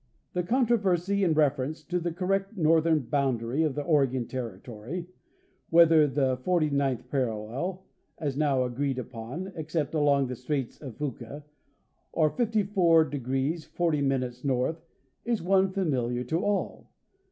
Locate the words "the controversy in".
0.33-1.35